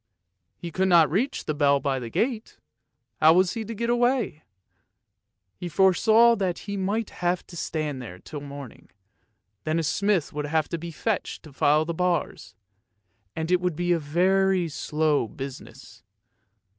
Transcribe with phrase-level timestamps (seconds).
[0.57, 2.57] He could not reach the bell by the gate;
[3.19, 4.41] how was he to get away.
[5.55, 8.89] He foresaw that he might have to stand there till morning,
[9.63, 12.55] then a smith would have to be fetched to file the bars,
[13.35, 16.01] and it would be a very slow business.